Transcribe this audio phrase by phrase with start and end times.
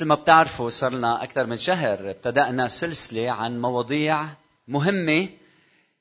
[0.00, 4.26] مثل ما بتعرفوا صار لنا أكثر من شهر ابتدأنا سلسلة عن مواضيع
[4.68, 5.28] مهمة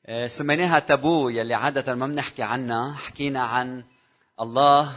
[0.06, 2.94] آه، سميناها تابو يلي عادة ما بنحكي عنها.
[2.94, 3.84] حكينا عن
[4.42, 4.92] الله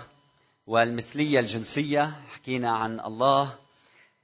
[0.66, 3.54] والمثلية الجنسية حكينا عن الله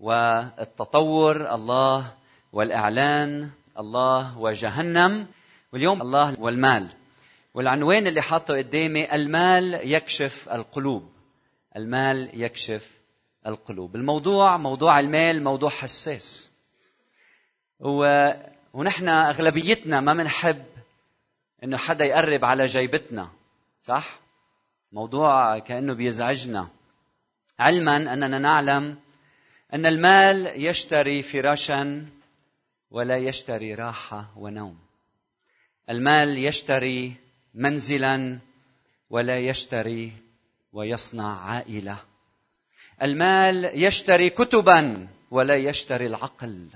[0.00, 2.12] والتطور الله
[2.52, 5.26] والإعلان الله وجهنم
[5.72, 6.88] واليوم الله والمال.
[7.54, 11.08] والعنوان اللي حاطه قدامي المال يكشف القلوب.
[11.76, 12.97] المال يكشف
[13.48, 13.96] القلوب.
[13.96, 16.48] الموضوع موضوع المال موضوع حساس.
[17.80, 18.30] و...
[18.72, 20.64] ونحن أغلبيتنا ما بنحب
[21.64, 23.30] إنه حدا يقرب على جيبتنا
[23.82, 24.20] صح؟
[24.92, 26.68] موضوع كأنه بيزعجنا.
[27.58, 28.98] علما أننا نعلم
[29.74, 32.06] أن المال يشتري فراشا
[32.90, 34.78] ولا يشتري راحة ونوم.
[35.90, 37.14] المال يشتري
[37.54, 38.38] منزلا
[39.10, 40.12] ولا يشتري
[40.72, 42.07] ويصنع عائلة.
[43.02, 46.68] المال يشتري كتبا ولا يشتري العقل.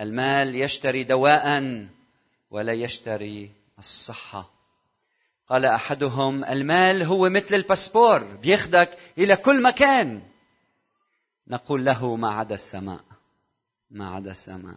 [0.00, 1.86] المال يشتري دواء
[2.50, 4.50] ولا يشتري الصحة.
[5.48, 10.22] قال أحدهم المال هو مثل الباسبور بياخدك إلى كل مكان.
[11.48, 13.04] نقول له ما عدا السماء
[13.90, 14.76] ما عدا السماء.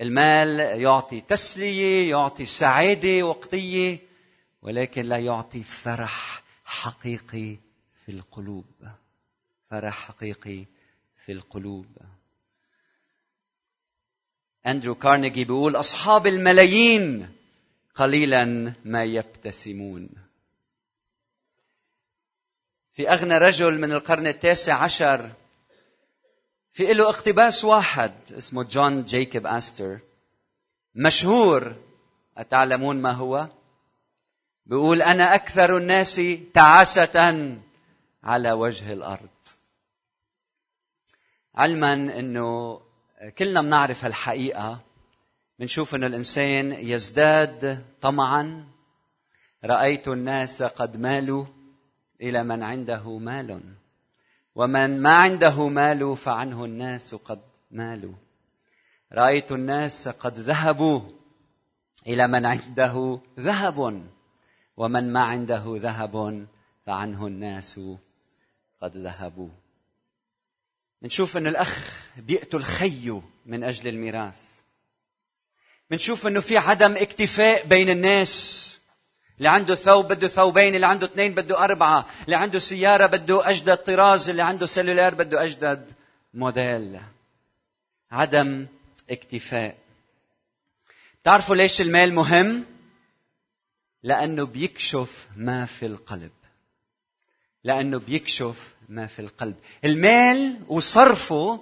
[0.00, 3.98] المال يعطي تسلية يعطي سعادة وقتية
[4.62, 7.56] ولكن لا يعطي فرح حقيقي
[8.06, 8.64] في القلوب.
[9.72, 10.64] فرح حقيقي
[11.24, 11.86] في القلوب.
[14.66, 17.36] اندرو كارنيجي بيقول أصحاب الملايين
[17.94, 20.08] قليلا ما يبتسمون.
[22.92, 25.30] في أغنى رجل من القرن التاسع عشر
[26.72, 29.98] في له اقتباس واحد اسمه جون جيكوب أستر
[30.94, 31.76] مشهور
[32.36, 33.48] أتعلمون ما هو؟
[34.66, 36.20] بيقول أنا أكثر الناس
[36.54, 37.56] تعاسة
[38.24, 39.28] على وجه الأرض.
[41.54, 42.80] علما أنه
[43.38, 44.80] كلنا بنعرف هالحقيقة
[45.58, 48.68] بنشوف أنه الإنسان يزداد طمعا.
[49.64, 51.44] رأيت الناس قد مالوا
[52.20, 53.60] إلى من عنده مال.
[54.54, 58.14] ومن ما عنده مال فعنه الناس قد مالوا.
[59.12, 61.00] رأيت الناس قد ذهبوا
[62.06, 64.02] إلى من عنده ذهب.
[64.76, 66.46] ومن ما عنده ذهب
[66.86, 67.80] فعنه الناس
[68.82, 69.61] قد ذهبوا.
[71.02, 74.40] بنشوف ان الأخ بيقتل خيه من أجل الميراث.
[75.90, 78.68] بنشوف إنه في عدم اكتفاء بين الناس.
[79.38, 83.76] اللي عنده ثوب بده ثوبين اللي عنده اثنين بده أربعة اللي عنده سيارة بده أجدد
[83.76, 85.92] طراز اللي عنده سيلولار بده أجدد
[86.34, 87.00] موديل.
[88.10, 88.66] عدم
[89.10, 89.78] اكتفاء.
[91.24, 92.64] تعرفوا ليش المال مهم؟
[94.02, 96.32] لأنه بيكشف ما في القلب.
[97.64, 99.54] لأنه بيكشف ما في القلب.
[99.84, 101.60] المال وصرفه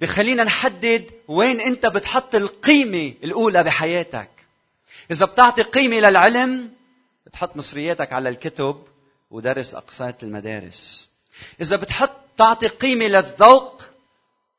[0.00, 4.30] بخلينا نحدد وين انت بتحط القيمة الأولى بحياتك.
[5.10, 6.70] إذا بتعطي قيمة للعلم
[7.26, 8.82] بتحط مصرياتك على الكتب
[9.30, 11.08] ودرس أقساط المدارس.
[11.60, 13.82] إذا بتحط تعطي قيمة للذوق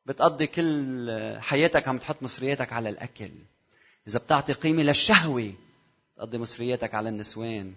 [0.05, 3.31] بتقضي كل حياتك عم تحط مصرياتك على الأكل.
[4.07, 5.53] إذا بتعطي قيمة للشهوة
[6.15, 7.73] بتقضي مصرياتك على النسوان.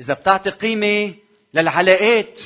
[0.00, 1.14] إذا بتعطي قيمة
[1.54, 2.40] للعلاقات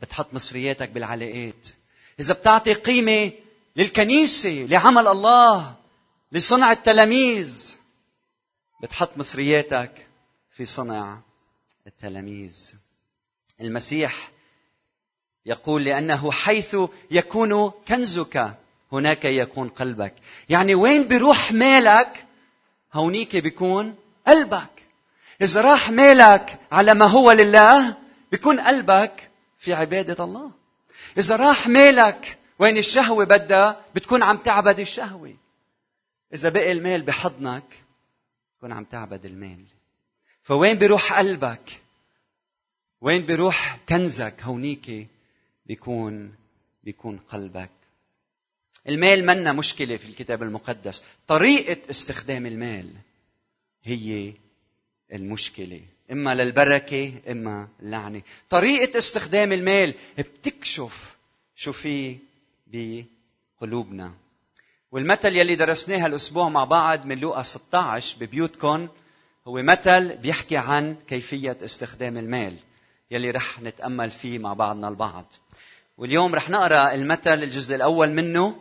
[0.00, 1.68] بتحط مصرياتك بالعلاقات.
[2.20, 3.32] إذا بتعطي قيمة
[3.76, 5.74] للكنيسة لعمل الله
[6.32, 7.76] لصنع التلاميذ
[8.82, 10.06] بتحط مصرياتك
[10.56, 11.18] في صنع
[11.86, 12.74] التلاميذ.
[13.60, 14.30] المسيح
[15.46, 16.76] يقول لأنه حيث
[17.10, 18.54] يكون كنزك
[18.92, 20.14] هناك يكون قلبك.
[20.48, 22.24] يعني وين بيروح مالك؟
[22.94, 23.94] هونيك بيكون
[24.26, 24.70] قلبك.
[25.42, 27.96] إذا راح مالك على ما هو لله
[28.30, 29.27] بيكون قلبك
[29.58, 30.50] في عبادة الله.
[31.18, 35.34] إذا راح مالك وين الشهوة بدها؟ بتكون عم تعبد الشهوة.
[36.34, 37.84] إذا بقي المال بحضنك
[38.58, 39.64] تكون عم تعبد المال.
[40.42, 41.80] فوين بيروح قلبك؟
[43.00, 45.06] وين بيروح كنزك؟ هونيك
[45.66, 46.34] بيكون
[46.84, 47.70] بيكون قلبك.
[48.88, 51.04] المال منا مشكلة في الكتاب المقدس.
[51.26, 52.94] طريقة استخدام المال
[53.82, 54.32] هي
[55.12, 55.82] المشكلة.
[56.12, 61.16] إما للبركة إما اللعنه طريقة استخدام المال بتكشف
[61.56, 62.16] شو في
[62.66, 64.12] بقلوبنا.
[64.92, 68.88] والمثل يلي درسناه الأسبوع مع بعض من لوقا 16 ببيوتكم
[69.48, 72.56] هو مثل بيحكي عن كيفية استخدام المال
[73.10, 75.34] يلي رح نتأمل فيه مع بعضنا البعض.
[75.98, 78.56] واليوم رح نقرأ المثل الجزء الأول منه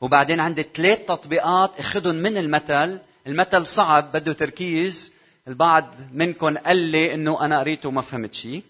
[0.00, 2.98] وبعدين عندي ثلاث تطبيقات اخذهم من المثل.
[3.26, 5.12] المثل صعب بده تركيز
[5.48, 8.62] البعض منكم قال لي إنه أنا قريته وما فهمت شيء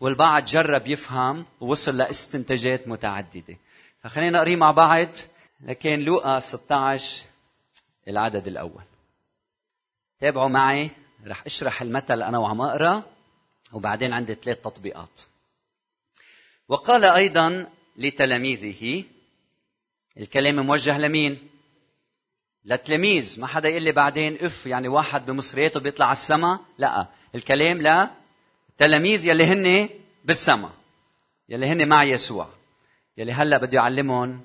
[0.00, 3.56] والبعض جرب يفهم ووصل لاستنتاجات متعددة.
[4.02, 5.08] فخلينا نقريه مع بعض
[5.60, 7.24] لكن لوقا 16
[8.08, 8.82] العدد الأول.
[10.20, 10.90] تابعوا معي
[11.26, 13.02] رح أشرح المثل أنا وعم أقرأ
[13.72, 15.20] وبعدين عندي ثلاث تطبيقات.
[16.68, 19.04] وقال أيضا لتلاميذه
[20.16, 21.48] الكلام موجه لمين؟
[22.64, 27.06] للتلاميذ ما حدا يقول لي بعدين اف يعني واحد بمصرياته بيطلع على السماء لا.
[27.34, 28.10] الكلام لا.
[28.78, 29.88] تلاميذ يلي هن
[30.24, 30.70] بالسماء
[31.48, 32.48] يلي هن مع يسوع.
[33.18, 34.40] يلي هلا بده يعلمهم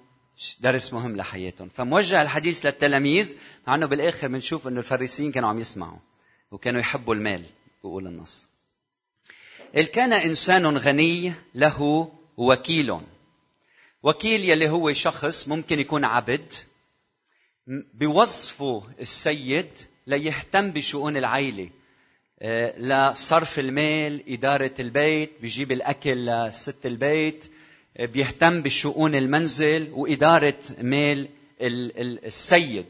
[0.59, 1.69] درس مهم لحياتهم.
[1.75, 3.35] فموجه الحديث للتلاميذ
[3.67, 5.99] مع إنه بالآخر بنشوف إنه الفريسيين كانوا عم يسمعوا
[6.51, 7.45] وكانوا يحبوا المال
[7.83, 8.49] بقول النص.
[9.73, 12.97] كان إنسان غني له وكيل.
[14.03, 16.53] وكيل يلي هو شخص ممكن يكون عبد
[17.93, 19.67] بوظفه السيد
[20.07, 21.69] ليهتم بشؤون العائله
[22.41, 22.79] آه،
[23.11, 27.51] لصرف المال إدارة البيت بيجيب الأكل لست البيت
[27.97, 31.27] آه، بيهتم بشؤون المنزل وإدارة مال
[31.61, 32.85] السيد.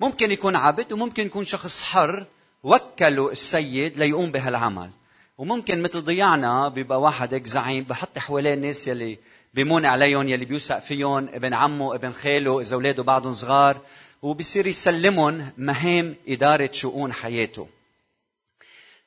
[0.00, 2.26] ممكن يكون عبد وممكن يكون شخص حر
[2.62, 4.90] وكلوا السيد ليقوم بهالعمل.
[5.38, 9.18] وممكن مثل ضيعنا بيبقى واحد هيك زعيم بحط حواليه الناس يلي
[9.54, 13.80] بيمون عليهم يلي بيوثق فيهم ابن عمه ابن خاله إذا أولاده بعضهم صغار
[14.22, 17.68] وبصير يسلمهم مهام إدارة شؤون حياته.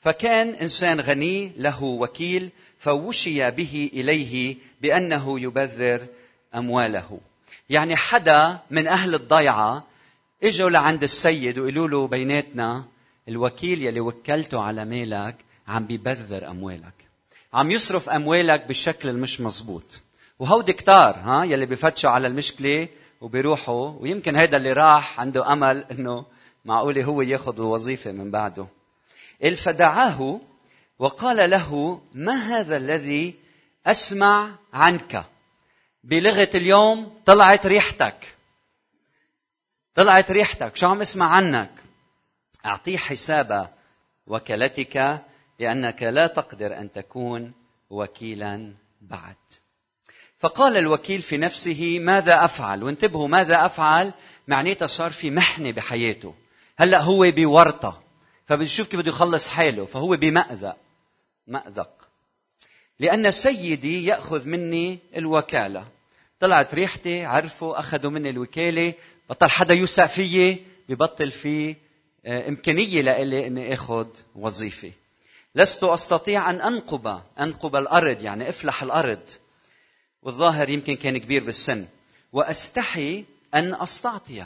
[0.01, 2.49] فكان إنسان غني له وكيل
[2.79, 6.07] فوشي به إليه بأنه يبذر
[6.55, 7.19] أمواله.
[7.69, 9.87] يعني حدا من أهل الضيعة
[10.43, 12.85] إجوا لعند السيد وقالوا له بيناتنا
[13.27, 15.35] الوكيل يلي وكلته على مالك
[15.67, 16.93] عم بيبذر أموالك.
[17.53, 20.06] عم يصرف أموالك بالشكل المش مزبوط.
[20.39, 22.87] وهودي كتار ها يلي بفتشوا على المشكلة
[23.21, 26.25] وبيروحوا ويمكن هيدا اللي راح عنده أمل إنه
[26.65, 28.67] معقولة هو ياخذ الوظيفه من بعده.
[29.55, 30.39] فدعاه
[30.99, 33.35] وقال له ما هذا الذي
[33.85, 35.25] أسمع عنك؟
[36.03, 38.35] بلغة اليوم طلعت ريحتك.
[39.95, 41.71] طلعت ريحتك شو عم اسمع عنك؟
[42.65, 43.73] اعطيه حساب
[44.27, 45.23] وكالتك
[45.59, 47.53] لأنك لا تقدر أن تكون
[47.89, 49.35] وكيلا بعد.
[50.39, 54.11] فقال الوكيل في نفسه ماذا أفعل؟ وانتبهوا ماذا أفعل؟
[54.47, 56.33] معناتها صار في محنة بحياته.
[56.77, 58.01] هلأ هو بورطة
[58.45, 60.77] فبشوف كيف بده يخلص حاله فهو بمأزق
[61.47, 62.07] مأزق
[62.99, 65.87] لأن سيدي يأخذ مني الوكالة.
[66.39, 68.93] طلعت ريحتي عرفوا أخذوا مني الوكالة.
[69.29, 71.75] بطل حدا يوثق فيي ببطل في
[72.25, 74.91] آه، إمكانية لإلي أني أخذ وظيفة.
[75.55, 79.29] لست أستطيع أن أنقب أنقب الأرض يعني أفلح الأرض.
[80.23, 81.85] والظاهر يمكن كان كبير بالسن.
[82.33, 84.45] وأستحي أن أستعطي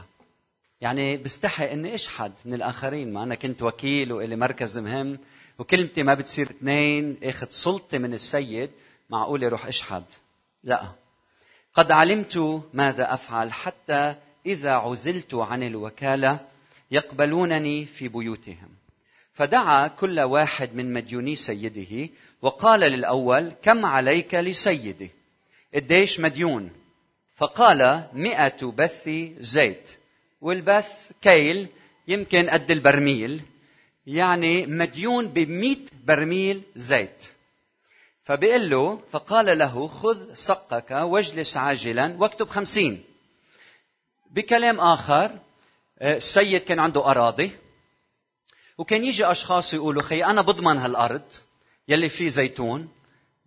[0.81, 3.13] يعني بستحي اني أشحد من الآخرين.
[3.13, 5.19] ما أنا كنت وكيل وإلي مركز مهم
[5.59, 7.17] وكلمتي ما بتصير اثنين.
[7.23, 8.69] أخذ سلطة من السيد.
[9.09, 10.03] معقول روح أشحد؟
[10.63, 10.91] لا.
[11.73, 14.15] قد علمت ماذا أفعل حتى
[14.45, 16.39] إذا عزلت عن الوكالة
[16.91, 18.69] يقبلونني في بيوتهم.
[19.33, 22.09] فدعا كل واحد من مديوني سيده
[22.41, 25.11] وقال للأول كم عليك لسيدي
[25.75, 26.71] قديش مديون.
[27.35, 29.09] فقال مئة بث
[29.39, 29.89] زيت
[30.41, 31.67] والبث كيل
[32.07, 33.41] يمكن قد البرميل.
[34.07, 37.23] يعني مديون ب برميل زيت.
[38.23, 43.03] فبيقول له فقال له خذ سقك واجلس عاجلا واكتب خمسين.
[44.31, 45.31] بكلام آخر
[45.99, 47.51] آه، السيد كان عنده أراضي
[48.77, 51.21] وكان يجي أشخاص يقولوا خي أنا بضمن هالأرض
[51.87, 52.89] يلي فيه زيتون.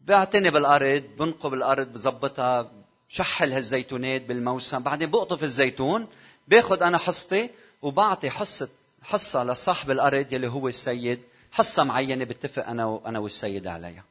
[0.06, 2.70] بعتني بالأرض بنقب الأرض بظبطها
[3.08, 6.06] شحل هالزيتونات بالموسم بعدين بقطف الزيتون
[6.48, 7.50] باخذ أنا حصتي
[7.82, 8.68] وبعطي حصة
[9.02, 11.20] حصة لصاحب الأرض يلي هو السيد
[11.52, 14.04] حصة معينة بتفق أنا وأنا والسيد عليها.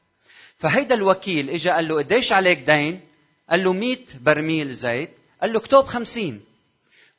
[0.58, 3.02] فهيدا الوكيل اجى قال له قديش عليك دين؟
[3.50, 5.10] قال له 100 برميل زيت.
[5.42, 6.42] قال له اكتب 50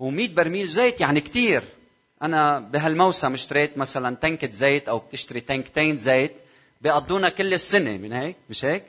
[0.03, 1.63] و100 برميل زيت يعني كثير
[2.23, 6.33] أنا بهالموسم اشتريت مثلا تنكة زيت أو بتشتري تنكتين زيت.
[6.85, 8.85] بيقضونا كل السنة من هيك؟ مش هيك؟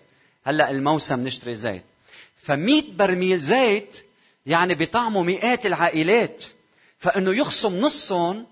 [0.46, 1.84] هلأ الموسم نشتري زيت.
[2.48, 3.96] ف100 برميل زيت
[4.46, 6.44] يعني بيطعموا مئات العائلات.
[7.00, 8.46] فإنه يخصم نصهم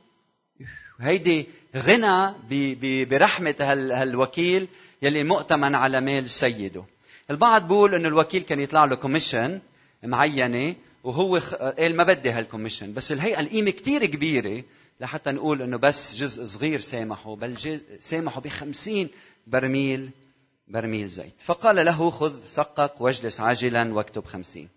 [0.99, 2.33] هيدي غنى
[3.05, 4.67] برحمة هالوكيل
[5.01, 6.83] يلي مؤتمن على مال سيده.
[7.31, 9.59] البعض بيقول إنه الوكيل كان يطلع له commission
[10.03, 11.37] معينة وهو
[11.79, 12.93] قال ما بدي هال commission.
[12.93, 14.63] بس الهيئة القيمة كثير كبيرة
[15.01, 18.47] لحتى نقول إنه بس جزء صغير سامحوا بل سامحوا ب
[19.47, 20.11] برميل
[20.67, 21.41] برميل زيت.
[21.45, 24.69] فقال له خذ صكك واجلس عاجلا واكتب خمسين.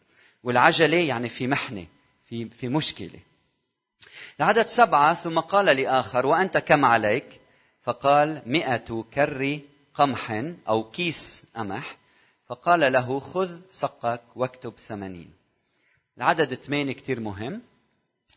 [0.43, 1.87] والعجلة يعني في محنة
[2.25, 3.21] في في مشكلة.
[4.41, 7.41] العدد سبعة ثم قال لآخر وأنت كم عليك؟
[7.83, 9.61] فقال مئة كر
[9.95, 11.97] قمح أو كيس قمح.
[12.49, 15.31] فقال له خذ سقك واكتب ثمانين.
[16.19, 17.63] العدد ثمانية كتير مهم.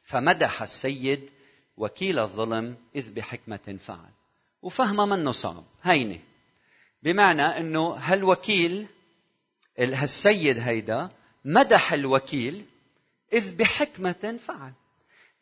[0.04, 1.30] فمدح السيد
[1.78, 4.10] وكيل الظلم إذ بحكمة فعل.
[4.62, 6.20] وفهمها منه صعب هينة
[7.04, 8.88] بمعنى أنه هالوكيل
[9.80, 11.10] هالسيد هيدا
[11.46, 12.66] مدح الوكيل
[13.34, 14.72] إذ بحكمة فعل.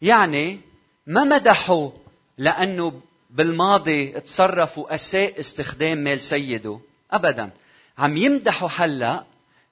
[0.02, 0.60] يعني
[1.08, 1.92] ما مدحه
[2.38, 6.80] لأنه بالماضي تصرف وأساء استخدام مال سيده.
[7.12, 7.50] أبدا.
[7.98, 9.24] عم يمدحه هلأ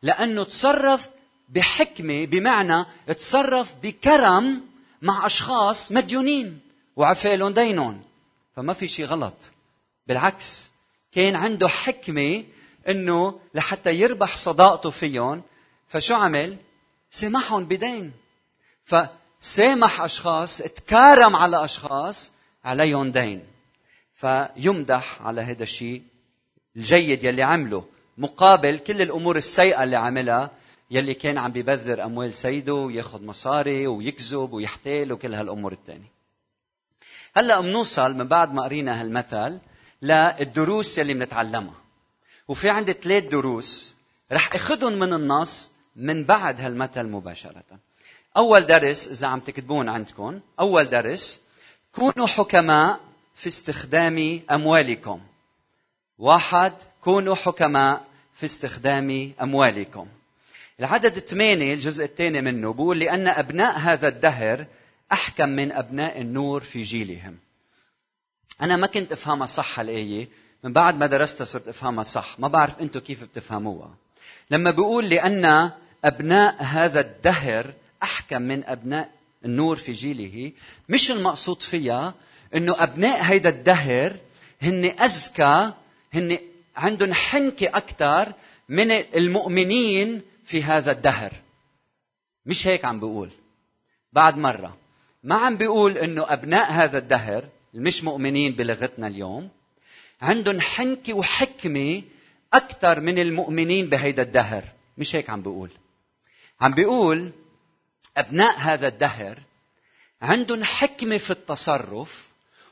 [0.01, 1.09] لأنه تصرف
[1.49, 2.85] بحكمة بمعنى
[3.17, 4.61] تصرف بكرم
[5.01, 6.59] مع أشخاص مديونين.
[6.95, 8.01] وعفالهم دينهم.
[8.55, 9.33] فما في شيء غلط.
[10.07, 10.71] بالعكس
[11.11, 12.43] كان عنده حكمة
[12.87, 15.41] إنه لحتى يربح صداقته فيهم
[15.87, 16.57] فشو عمل؟
[17.11, 18.13] سامحهم بدين.
[18.85, 22.31] فسامح أشخاص تكارم على أشخاص
[22.65, 23.45] عليهم دين.
[24.15, 26.03] فيمدح على هذا الشيء
[26.75, 27.85] الجيد يلي عمله
[28.17, 30.51] مقابل كل الأمور السيئة اللي عملها
[30.91, 36.14] يلي كان عم بيبذر أموال سيده وياخذ مصاري ويكذب ويحتال وكل هالأمور الثانية
[37.37, 39.59] هلا بنوصل من بعد ما قرينا هالمثل
[40.01, 41.75] للدروس يلي بنتعلمها
[42.47, 43.95] وفي عندي ثلاث دروس
[44.31, 47.63] رح أخذهم من النص من بعد هالمثل مباشرة.
[48.37, 51.41] أول درس إذا عم تكتبون عندكم أول درس
[51.91, 52.99] كونوا حكماء
[53.35, 55.21] في استخدام أموالكم.
[56.19, 60.07] واحد كونوا حكماء في استخدام أموالكم.
[60.79, 64.65] العدد الثمانية الجزء الثاني منه بقول لأن أبناء هذا الدهر
[65.11, 67.37] أحكم من أبناء النور في جيلهم.
[68.61, 70.27] أنا ما كنت أفهمها صح الآية.
[70.63, 72.39] من بعد ما درستها صرت أفهمها صح.
[72.39, 73.95] ما بعرف أنتم كيف بتفهموها.
[74.51, 75.71] لما بقول لأن
[76.05, 79.11] أبناء هذا الدهر أحكم من أبناء
[79.45, 80.51] النور في جيله
[80.89, 82.13] مش المقصود فيها
[82.55, 84.15] إنه أبناء هيدا الدهر
[84.61, 85.71] هن اذكى
[86.13, 86.37] هن
[86.75, 88.33] عندهم حنكة أكثر
[88.69, 91.31] من المؤمنين في هذا الدهر.
[92.45, 93.29] مش هيك عم بقول.
[94.13, 94.77] بعد مرة.
[95.25, 97.43] ما عم بيقول إنه أبناء هذا الدهر
[97.75, 99.49] المش مؤمنين بلغتنا اليوم
[100.21, 102.03] عندهم حنكة وحكمة
[102.53, 104.63] أكثر من المؤمنين بهيدا الدهر.
[104.97, 105.69] مش هيك عم بقول
[106.61, 107.31] عم بيقول
[108.17, 109.39] أبناء هذا الدهر
[110.21, 112.27] عندهم حكمة في التصرف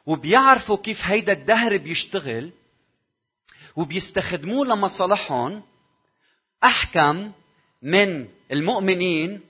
[0.06, 2.50] وبيعرفوا كيف هيدا الدهر بيشتغل
[3.76, 5.62] وبيستخدموه لمصالحهم.
[6.64, 7.32] أحكم
[7.82, 9.42] من المؤمنين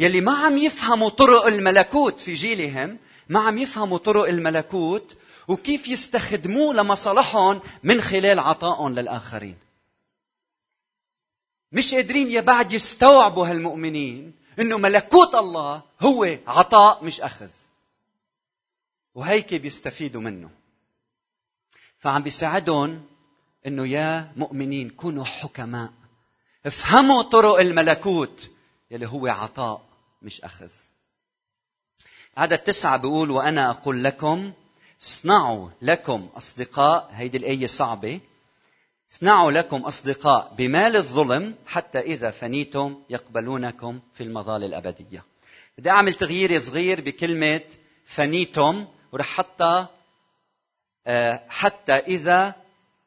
[0.00, 5.16] يلي ما عم يفهموا طرق الملكوت في جيلهم ما عم يفهموا طرق الملكوت
[5.48, 9.56] وكيف يستخدموه لمصالحهم من خلال عطائهم للآخرين.
[11.72, 17.50] مش قادرين يا بعد يستوعبوا هالمؤمنين إنه ملكوت الله هو عطاء مش أخذ.
[19.14, 20.50] وهيك بيستفيدوا منه.
[21.98, 23.02] فعم بيساعدهم
[23.66, 25.92] إنه يا مؤمنين كونوا حكماء
[26.66, 28.50] افهموا طرق الملكوت
[28.90, 29.89] يلي هو عطاء
[30.22, 30.70] مش أخذ.
[32.36, 34.52] عدد تسعة بيقول وأنا أقول لكم
[35.02, 37.10] اصنعوا لكم أصدقاء.
[37.12, 38.20] هيدي الآية صعبة.
[39.12, 45.24] اصنعوا لكم أصدقاء بمال الظلم حتى إذا فنيتم يقبلونكم في المظال الأبدية.
[45.78, 47.60] بدي أعمل تغيير صغير بكلمة
[48.06, 49.88] فنيتم ورح حطها
[51.06, 52.54] آه، حتى إذا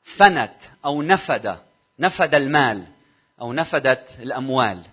[0.03, 0.55] فنت
[0.85, 1.59] أو نفد
[1.99, 2.87] نفد المال
[3.41, 4.83] أو نفدت الأموال.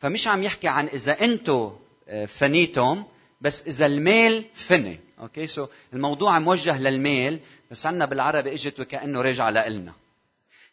[0.00, 1.76] فمش عم يحكي عن إذا أنتم
[2.08, 3.04] آه، فنيتم
[3.40, 5.00] بس إذا المال فني.
[5.20, 5.46] Okay?
[5.46, 7.40] So الموضوع موجه للمال
[7.70, 9.92] بس عنا بالعربي إجت وكأنه راجع لنا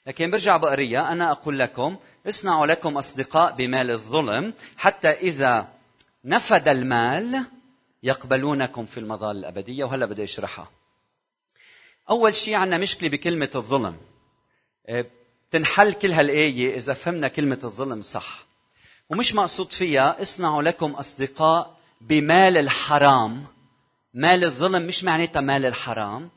[0.07, 1.97] لكن برجع بقريها أنا أقول لكم
[2.29, 5.67] اصنعوا لكم أصدقاء بمال الظلم حتى إذا
[6.25, 7.45] نفد المال
[8.03, 9.83] يقبلونكم في المظال الأبدية.
[9.83, 10.71] وهلا بدي أشرحها.
[12.09, 13.97] أول شيء عندنا مشكلة بكلمة الظلم.
[14.87, 15.05] آه،
[15.51, 18.46] تنحل كل هالآية إذا فهمنا كلمة الظلم صح.
[19.09, 23.45] ومش مقصود فيها اصنعوا لكم أصدقاء بمال الحرام.
[24.13, 26.29] مال الظلم مش معناتها مال الحرام.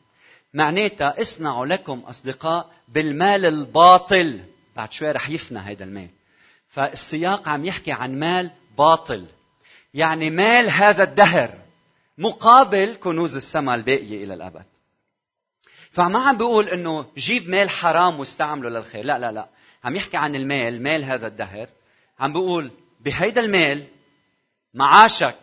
[0.55, 4.41] معناتها اصنعوا لكم أصدقاء بالمال الباطل.
[4.77, 6.09] بعد شوي رح يفنى هذا المال.
[6.69, 9.27] فالسياق عم يحكي عن مال باطل.
[9.95, 11.51] يعني مال هذا الدهر
[12.19, 14.65] مقابل كنوز السماء الباقية إلى الأبد.
[15.93, 19.05] فما عم بيقول إنه جيب مال حرام واستعمله للخير.
[19.05, 19.49] لا لا لا.
[19.85, 21.69] عم يحكي عن المال مال هذا الدهر.
[22.21, 23.87] عم بيقول بهيدا المال
[24.75, 25.39] معاشك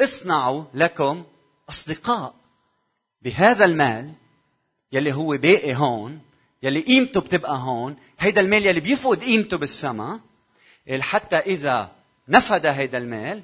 [0.00, 1.24] اصنعوا لكم
[1.68, 2.34] أصدقاء.
[3.22, 4.12] بهذا المال
[4.92, 6.20] يلي هو باقي هون
[6.62, 10.20] يلي قيمته بتبقى هون هيدا المال يلي بيفقد قيمته بالسماء
[11.00, 11.92] حتى إذا
[12.28, 13.42] نفد هيدا المال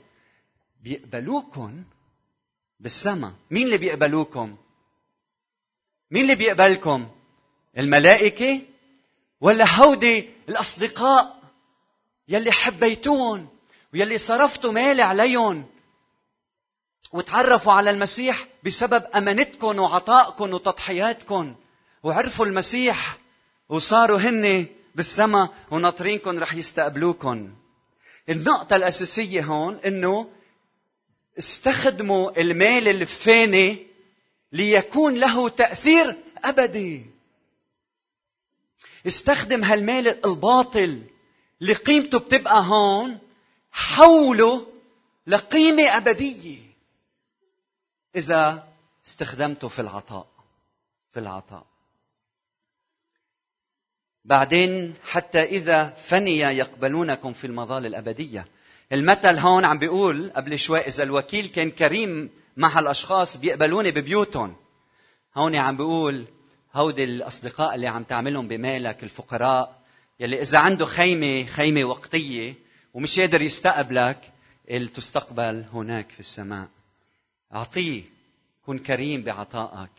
[0.82, 1.82] بيقبلوكم
[2.80, 4.56] بالسماء مين اللي بيقبلوكم؟
[6.10, 7.08] مين اللي بيقبلكم؟
[7.78, 8.60] الملائكة
[9.40, 11.39] ولا هودي الأصدقاء؟
[12.30, 13.48] يلي حبيتوهم
[13.94, 15.66] ويلي صرفتوا مال عليهم
[17.12, 21.54] وتعرفوا على المسيح بسبب امانتكم وعطائكم وتضحياتكم
[22.02, 23.18] وعرفوا المسيح
[23.68, 27.54] وصاروا هن بالسماء وناطرينكم رح يستقبلوكم
[28.28, 30.30] النقطة الأساسية هون إنه
[31.38, 33.86] استخدموا المال الفاني
[34.52, 37.06] ليكون له تأثير أبدي.
[39.06, 41.02] استخدم هالمال الباطل
[41.62, 43.18] اللي قيمته بتبقى هون
[43.72, 44.66] حوله
[45.26, 46.58] لقيمة أبدية.
[48.16, 48.68] إذا
[49.06, 50.26] استخدمته في العطاء
[51.12, 51.66] في العطاء.
[54.24, 58.46] بعدين حتى إذا فني يقبلونكم في المظال الأبدية.
[58.92, 64.56] المثل هون عم بيقول قبل شوي إذا الوكيل كان كريم مع الأشخاص بيقبلوني ببيوتهم.
[65.36, 66.24] هون عم بيقول
[66.74, 69.79] هودي الأصدقاء اللي عم تعملهم بمالك الفقراء
[70.20, 72.54] يلي إذا عنده خيمة خيمة وقتية
[72.94, 74.32] ومش قادر يستقبلك
[74.94, 76.68] تستقبل هناك في السماء.
[77.54, 78.02] أعطيه
[78.66, 79.90] كن كريم بعطائك.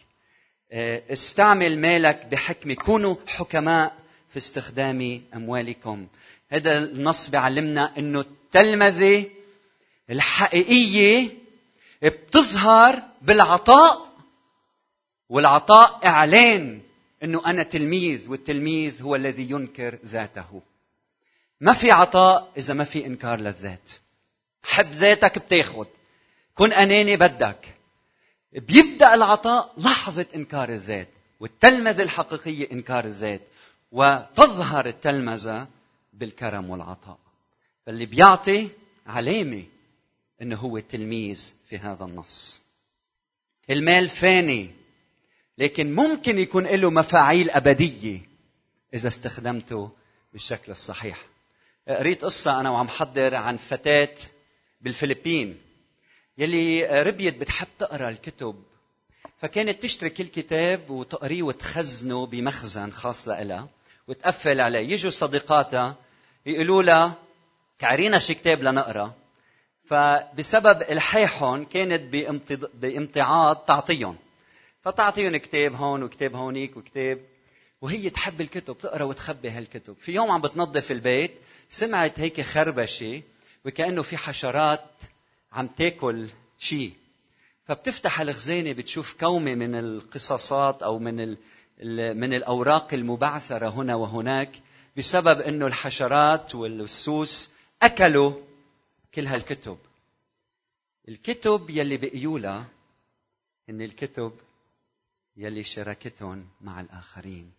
[0.71, 2.73] آه، استعمل مالك بحكمة.
[2.73, 3.95] كونوا حكماء
[4.29, 6.07] في استخدام أموالكم.
[6.49, 9.25] هذا النص بيعلمنا أنه التلمذة
[10.09, 11.29] الحقيقية
[12.01, 14.13] بتظهر بالعطاء
[15.29, 16.81] والعطاء إعلان.
[17.23, 20.61] أنه أنا تلميذ والتلميذ هو الذي ينكر ذاته.
[21.61, 23.91] ما في عطاء إذا ما في إنكار للذات.
[24.63, 25.87] حب ذاتك بتاخد.
[26.55, 27.75] كن أناني بدك.
[28.53, 31.07] بيبدأ العطاء لحظة إنكار الذات
[31.39, 33.41] والتلمذة الحقيقية إنكار الذات
[33.91, 35.67] وتظهر التلمذة
[36.13, 37.19] بالكرم والعطاء.
[37.85, 38.69] فاللي بيعطي
[39.07, 39.63] علامة
[40.41, 42.61] إنه هو تلميذ في هذا النص.
[43.69, 44.80] المال فاني.
[45.62, 48.22] لكن ممكن يكون له مفاعيل أبدية
[48.94, 49.91] إذا استخدمته
[50.34, 51.25] بالشكل الصحيح.
[51.88, 54.15] قريت قصة أنا وعم حضر عن فتاة
[54.82, 55.62] بالفلبين
[56.38, 58.63] يلي ربيت بتحب تقرأ الكتب
[59.38, 63.67] فكانت تشتري كل كتاب وتقريه وتخزنه بمخزن خاص لها
[64.08, 64.80] وتقفل عليه.
[64.80, 65.95] يجوا صديقاتها
[66.45, 67.13] يقولوا لها
[67.80, 69.13] كعرينا شي كتاب لنقرأ.
[69.86, 72.02] فبسبب إلحاحهم كانت
[72.74, 74.17] بامتعاض تعطيهم.
[74.82, 77.20] فتعطيهم كتاب هون وكتاب هونيك وكتاب.
[77.82, 79.96] وهي تحب الكتب تقرأ وتخبي هالكتب.
[80.02, 81.32] في يوم عم بتنظف البيت
[81.70, 83.22] سمعت هيك خربشة
[83.65, 84.86] وكأنه في حشرات
[85.54, 86.28] عم تاكل
[86.60, 86.94] شيء
[87.67, 91.38] فبتفتح الخزانة بتشوف كومة من القصصات أو من ال
[92.17, 94.52] من الأوراق المبعثرة هنا وهناك
[94.98, 98.34] بسبب إنه الحشرات والسوس أكلوا
[99.15, 99.78] كل هالكتب.
[101.10, 102.65] الكتب يلي بقيولها
[103.70, 104.32] هن الكتب
[105.38, 107.52] يلي شاركتهم مع الآخرين.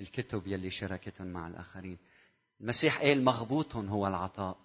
[0.00, 1.98] الكتب يلي شاركتهم مع الآخرين.
[2.60, 4.56] المسيح قال مغبوط هو العطاء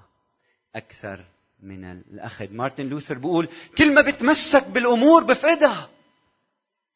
[0.75, 1.25] أكثر
[1.59, 2.51] من الأخذ.
[2.51, 3.47] مارتن لوثر بيقول
[3.77, 5.89] كل ما بتمسك بالأمور بفقدها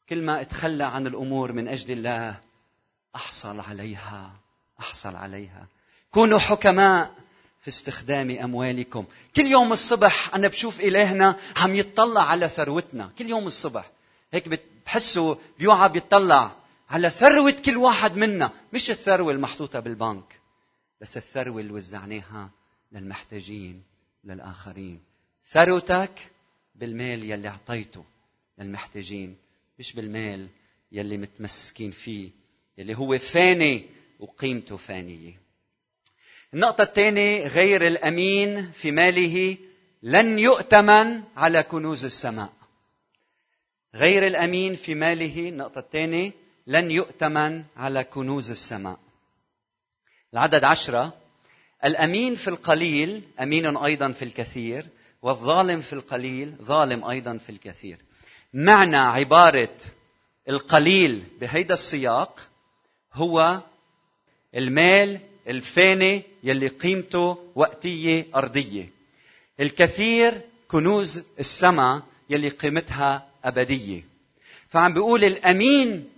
[0.10, 2.40] كل ما اتخلى عن الأمور من أجل الله
[3.16, 4.36] أحصل عليها
[4.80, 5.68] أحصل عليها.
[6.12, 7.16] كونوا حكماء
[7.62, 9.06] في استخدام أموالكم.
[9.36, 13.12] كل يوم الصبح أنا بشوف إلهنا عم يطلع على ثروتنا.
[13.18, 13.92] كل يوم الصبح.
[14.34, 14.48] هيك
[14.86, 16.56] بحسه بيوعى بيطلع
[16.90, 18.52] على ثروة كل واحد منا.
[18.74, 20.40] مش الثروة المحطوطة بالبنك
[21.02, 22.50] بس الثروة اللي وزعناها
[22.92, 23.84] للمحتاجين
[24.24, 25.00] للآخرين.
[25.52, 26.32] ثروتك
[26.76, 28.04] بالمال يلي أعطيته
[28.60, 29.36] للمحتاجين
[29.80, 30.48] مش بالمال
[30.92, 32.30] يلي متمسكين فيه
[32.78, 33.86] يلي هو فاني
[34.20, 35.40] وقيمته فانية.
[36.54, 39.58] النقطة الثانية غير الأمين في ماله
[40.04, 42.54] لن يؤتمن على كنوز السماء.
[43.96, 45.50] غير الأمين في ماله.
[45.50, 46.32] النقطة الثانية
[46.68, 49.00] لن يؤتمن على كنوز السماء.
[50.34, 51.14] العدد عشرة
[51.86, 54.86] الأمين في القليل أمين أيضا في الكثير
[55.22, 57.98] والظالم في القليل ظالم أيضا في الكثير.
[58.54, 59.76] معنى عبارة
[60.50, 62.48] القليل بهيدا السياق
[63.14, 63.60] هو
[64.56, 68.90] المال الفاني يلي قيمته وقتية أرضية.
[69.60, 74.04] الكثير كنوز السماء يلي قيمتها أبدية.
[74.70, 76.10] فعم بيقول الأمين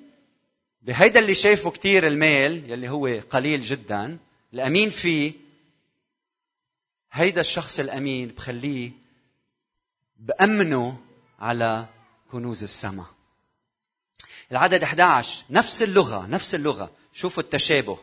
[0.81, 4.17] بهيدا اللي شايفه كتير المال يلي هو قليل جدا
[4.53, 5.33] الأمين فيه
[7.11, 8.91] هيدا الشخص الأمين بخليه
[10.17, 10.99] بأمنه
[11.39, 11.85] على
[12.31, 13.05] كنوز السماء
[14.51, 16.91] العدد 11 نفس اللغة نفس اللغة.
[17.13, 17.97] شوفوا التشابه.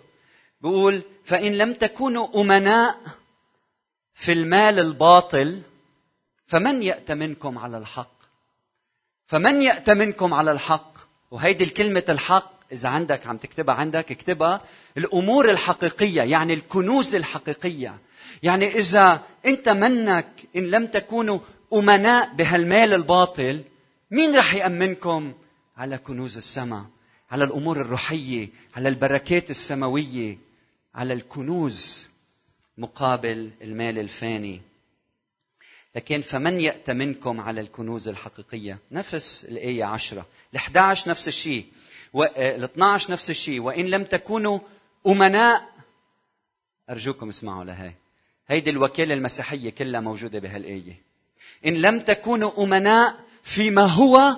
[0.61, 3.01] بيقول فإن لم تكونوا أمناء
[4.15, 5.63] في المال الباطل
[6.47, 8.14] فمن يأتمنكم على الحق؟
[9.27, 10.95] فمن يأتمنكم على الحق؟
[11.31, 14.61] وهيدي الكلمة الحق إذا عندك عم تكتبها عندك اكتبها.
[14.99, 17.99] الأمور الحقيقية يعني الكنوز الحقيقية.
[18.43, 21.39] يعني إذا أنت منك إن لم تكونوا
[21.73, 23.65] أمناء بهالمال الباطل
[24.11, 25.33] مين رح يامنكم
[25.77, 26.85] على كنوز السماء
[27.31, 30.39] على الأمور الروحية على البركات السماوية
[30.95, 32.07] على الكنوز
[32.79, 34.61] مقابل المال الفاني.
[35.95, 40.27] لكن فمن يأتمنكم على الكنوز الحقيقية؟ نفس الآية عشرة.
[40.57, 41.67] ال11 نفس الشيء.
[42.17, 43.61] وال12 نفس الشيء.
[43.61, 44.59] وإن لم تكونوا
[45.07, 45.69] أمناء
[46.91, 47.95] أرجوكم اسمعوا لهي
[48.49, 51.03] هيدي الوكالة المسيحية كلها موجودة بهالآية.
[51.67, 54.37] إن لم تكونوا أمناء فيما هو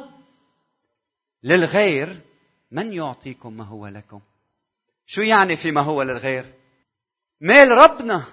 [1.43, 2.21] للغير
[2.71, 4.21] من يعطيكم ما هو لكم؟
[5.07, 6.53] شو يعني فيما هو للغير؟
[7.41, 8.25] مال ربنا.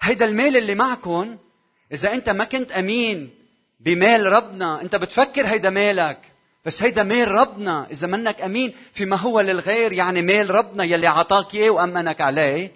[0.00, 1.36] هيدا المال اللي معكم
[1.92, 3.30] إذا أنت ما كنت أمين
[3.80, 6.18] بمال ربنا أنت بتفكر هيدا مالك.
[6.64, 11.54] بس هيدا مال ربنا إذا منك أمين فيما هو للغير يعني مال ربنا يلي عطاك
[11.54, 12.72] إياه وأمنك عليه.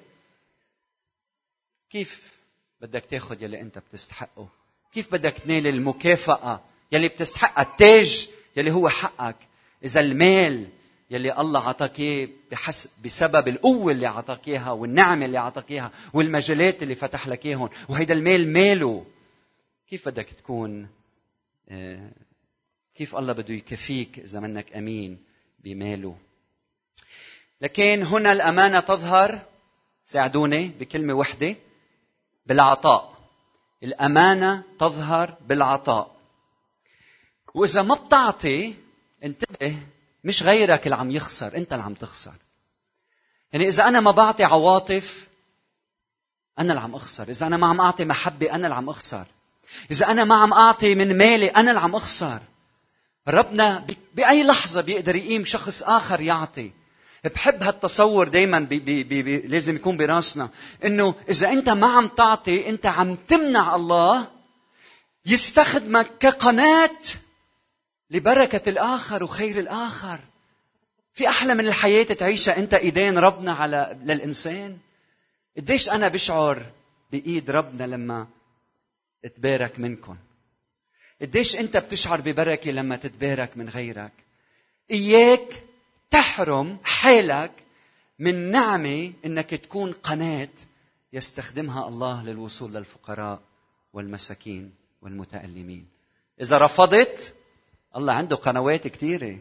[1.90, 2.32] كيف
[2.80, 4.48] بدك تاخذ يلي أنت بتستحقه؟
[4.92, 9.36] كيف بدك تنال المكافأة يلي بتستحقها التاج يلي هو حقك؟
[9.84, 10.68] إذا المال
[11.10, 16.82] يلي الله عطاك اياه بحسب بسبب القوة اللي عطاك اياها والنعمه اللي عطاك اياها والمجالات
[16.82, 19.06] اللي فتح لك اياهم وهيدا المال ماله؟
[19.88, 20.88] كيف بدك تكون
[21.68, 22.10] آه،
[22.94, 25.18] كيف الله بده يكفيك إذا منك أمين
[25.58, 26.16] بماله؟
[27.60, 29.40] لكن هنا الأمانة تظهر
[30.04, 31.56] ساعدوني بكلمة وحدة
[32.46, 33.14] بالعطاء.
[33.82, 36.16] الأمانة تظهر بالعطاء.
[37.54, 38.74] وإذا ما بتعطي
[39.24, 39.78] انتبه
[40.24, 42.34] مش غيرك اللي عم يخسر انت اللي عم تخسر.
[43.52, 45.26] يعني إذا أنا ما بعطي عواطف
[46.58, 47.28] أنا اللي عم أخسر.
[47.28, 49.26] إذا أنا ما عم أعطي محبة أنا اللي عم أخسر.
[49.90, 52.40] إذا أنا ما عم أعطي من مالي أنا اللي عم أخسر.
[53.28, 56.72] ربنا بأي لحظة بيقدر يقيم شخص آخر يعطي.
[57.24, 60.48] بحب هالتصور بي لازم يكون براسنا.
[60.84, 64.28] إنه إذا أنت ما عم تعطي أنت عم تمنع الله
[65.26, 66.90] يستخدمك كقناة
[68.10, 70.20] لبركة الآخر وخير الآخر.
[71.12, 74.78] في أحلى من الحياة تعيشها أنت إيدين ربنا على للإنسان.
[75.56, 76.66] قديش أنا بشعر
[77.12, 78.26] بإيد ربنا لما
[79.24, 80.16] اتبارك منكم؟
[81.20, 84.12] قديش أنت بتشعر ببركة لما تتبارك من غيرك؟
[84.90, 85.62] إياك
[86.10, 87.50] تحرم حالك
[88.18, 90.48] من نعمة إنك تكون قناة
[91.12, 93.40] يستخدمها الله للوصول للفقراء
[93.92, 95.86] والمساكين والمتألمين.
[96.40, 97.34] إذا رفضت
[97.96, 99.38] الله عنده قنوات كثيرة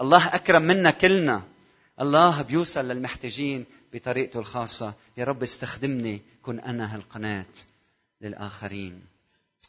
[0.00, 1.42] الله أكرم منا كلنا.
[2.00, 4.94] الله بيوصل للمحتاجين بطريقته الخاصة.
[5.16, 7.46] يا رب استخدمني كن أنا هالقناة
[8.20, 9.02] للآخرين.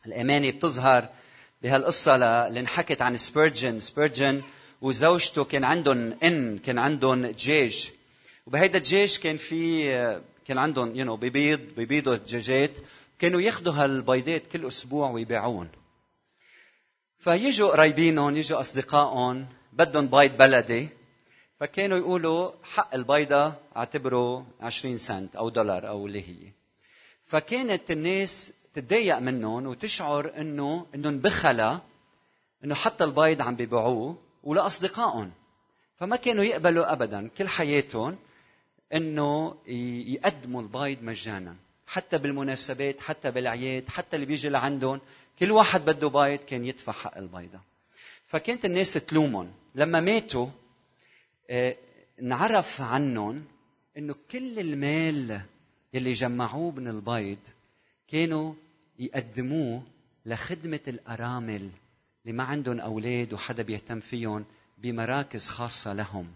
[0.05, 1.09] الأمانة بتظهر
[1.61, 3.79] بهالقصة اللي انحكت عن سبيرجن.
[3.79, 4.41] سبيرجن
[4.81, 7.91] وزوجته كان عندهم إن كان عندهم دجاج
[8.47, 9.85] وبهيدا الدجاج كان في
[10.47, 12.71] كان عندهم you you know, ببيض ببيضوا الدجاجات.
[13.19, 15.67] كانوا ياخذوا هالبيضات كل أسبوع ويبيعوهم
[17.23, 20.89] فيجوا قرايبينهم يجوا أصدقائهم بدهم بيض بلدي
[21.59, 26.51] فكانوا يقولوا حق البيضة اعتبره 20 سنت أو دولار أو اللي هي.
[27.25, 31.81] فكانت الناس تتضايق منهم وتشعر إنه إنهم بخلة
[32.63, 35.31] إنه حتى البيض عم بيبيعوه ولأصدقائهم.
[35.99, 38.17] فما كانوا يقبلوا ابدا كل حياتهم
[38.93, 39.55] إنه
[40.07, 41.55] يقدموا البيض مجانا
[41.87, 44.99] حتى بالمناسبات حتى بالأعياد حتى اللي بيجي لعندهم.
[45.39, 47.59] كل واحد بده بيض كان يدفع حق البيضة.
[48.27, 49.51] فكانت الناس تلومهم.
[49.75, 50.47] لما ماتوا
[51.49, 51.75] آه،
[52.21, 53.45] انعرف عنهم
[53.97, 55.41] إنه كل المال
[55.93, 57.37] يلي جمعوه من البيض
[58.07, 58.53] كانوا
[58.99, 59.83] يقدموه
[60.25, 61.69] لخدمة الأرامل
[62.25, 64.45] اللي ما عندهم أولاد وحدا بيهتم فيهم
[64.77, 66.27] بمراكز خاصة لهم.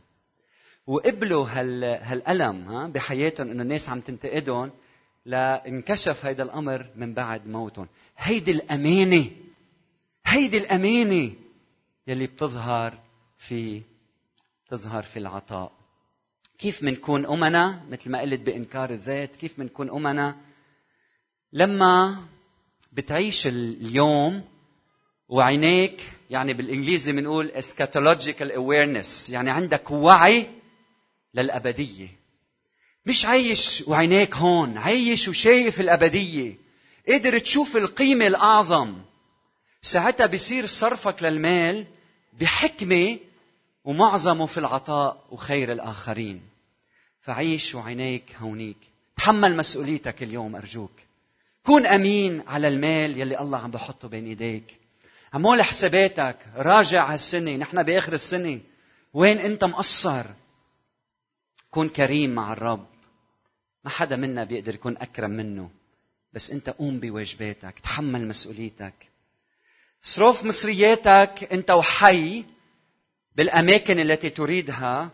[0.88, 4.72] وقبلوا هال هالألم ها بحياتهم إنه الناس عم تنتقدهم
[5.26, 7.88] لانكشف هذا الأمر من بعد موتهم.
[8.18, 9.32] هيدي الأمانة
[10.26, 11.34] هيدي الأمانة
[12.08, 13.00] يلي بتظهر
[13.38, 13.82] في
[14.70, 15.72] تظهر في العطاء.
[16.60, 20.36] كيف منكون أمنا؟ مثل ما قلت بإنكار الذات كيف منكون أمنا؟
[21.54, 22.24] لما
[22.92, 24.44] بتعيش اليوم
[25.30, 30.48] وعينيك يعني بالإنجليزي بنقول eschatological awareness يعني عندك وعي
[31.34, 32.08] للأبدية.
[33.06, 36.67] مش عايش وعينيك هون عايش وشايف الأبدية.
[37.08, 38.96] قدر تشوف القيمة الأعظم.
[39.82, 41.86] ساعتها بيصير صرفك للمال
[42.34, 43.18] بحكمة
[43.84, 46.42] ومعظمه في العطاء وخير الآخرين.
[47.22, 48.78] فعيش وعينيك هونيك.
[49.16, 50.92] تحمل مسؤوليتك اليوم أرجوك.
[51.66, 54.78] كون أمين على المال يلي الله عم بحطه بين إيديك.
[55.34, 56.38] عمول حساباتك.
[56.56, 57.56] راجع هالسنة.
[57.56, 58.60] نحن بآخر السنة.
[59.14, 60.26] وين أنت مقصر؟
[61.72, 62.88] كن كريم مع الرب.
[63.84, 65.77] ما حدا منا بيقدر يكون أكرم منه.
[66.34, 68.94] بس انت قوم بواجباتك تحمل مسؤوليتك.
[70.02, 72.46] صرف مصرياتك انت وحي
[73.36, 75.12] بالأماكن التي تريدها.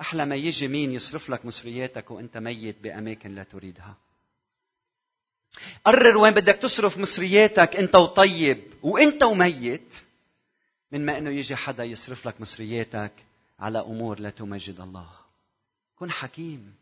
[0.00, 3.96] أحلى ما يجي مين يصرف لك مصرياتك وأنت ميت بأماكن لا تريدها.
[5.84, 9.96] قرر وين بدك تصرف مصرياتك انت وطيب وانت وميت
[10.92, 13.12] من ما إنه يجي حدا يصرف لك مصرياتك
[13.58, 15.10] على أمور لا تمجد الله.
[15.96, 16.74] كن حكيم.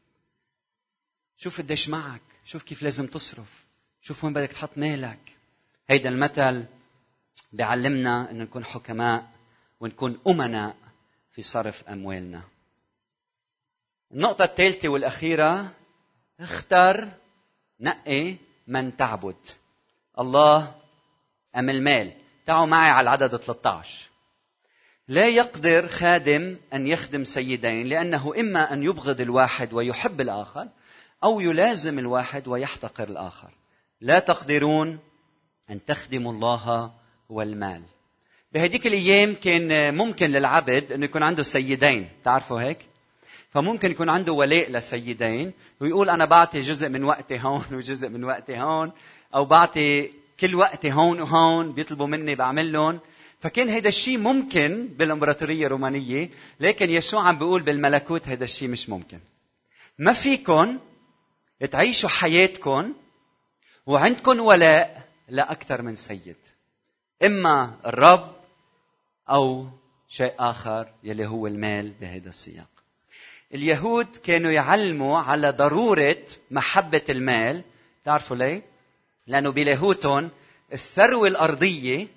[1.36, 2.33] شوف قديش معك.
[2.44, 3.64] شوف كيف لازم تصرف.
[4.02, 5.36] شوف وين بدك تحط مالك.
[5.88, 6.64] هيدا المثل
[7.52, 9.30] بيعلمنا ان نكون حكماء
[9.80, 10.76] ونكون أمناء
[11.32, 12.42] في صرف أموالنا.
[14.12, 15.72] النقطة الثالثة والأخيرة
[16.40, 17.08] اختر
[17.80, 19.36] نقي من تعبد.
[20.18, 20.74] الله
[21.56, 22.12] أم المال؟
[22.46, 24.08] تعوا معي على العدد 13
[25.08, 30.68] لا يقدر خادم أن يخدم سيدين لأنه إما أن يبغض الواحد ويحب الآخر
[31.24, 33.50] أو يلازم الواحد ويحتقر الآخر.
[34.00, 34.98] لا تقدرون
[35.70, 36.92] أن تخدموا الله
[37.28, 37.82] والمال.
[38.52, 42.08] بهديك الأيام كان ممكن للعبد أنه يكون عنده سيدين.
[42.24, 42.78] تعرفوا هيك؟
[43.50, 48.60] فممكن يكون عنده ولاء لسيدين ويقول أنا بعطي جزء من وقتي هون وجزء من وقتي
[48.60, 48.92] هون
[49.34, 50.10] أو بعطي
[50.40, 53.00] كل وقتي هون وهون بيطلبوا مني بعمل لهم.
[53.40, 59.18] فكان هيدا الشيء ممكن بالإمبراطورية الرومانية لكن يسوع عم بيقول بالملكوت هيدا الشيء مش ممكن.
[59.98, 60.78] ما فيكم
[61.70, 62.94] تعيشوا حياتكم
[63.86, 66.36] وعندكم ولاء لاكثر من سيد.
[67.24, 68.34] إما الرب
[69.30, 69.68] أو
[70.08, 72.68] شيء آخر يلي هو المال بهذا السياق.
[73.54, 77.62] اليهود كانوا يعلموا على ضرورة محبة المال.
[78.04, 78.62] تعرفوا ليه؟
[79.26, 80.30] لأنه بلاهوتهم
[80.72, 82.08] الثروة الأرضية